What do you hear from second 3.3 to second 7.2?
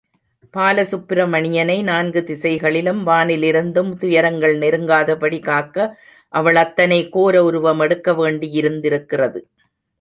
இருந்தும் துயரங்கள் நெருங்காதபடி காக்க அவள் அத்தகைய